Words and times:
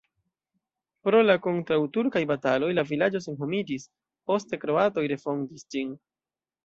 Pro 1.07 1.19
la 1.25 1.35
kontraŭturkaj 1.43 2.23
bataloj 2.33 2.71
la 2.77 2.85
vilaĝo 2.93 3.21
senhomiĝis, 3.27 3.87
poste 4.31 4.61
kroatoj 4.65 5.05
refondis 5.13 5.69
ĝin. 5.77 5.93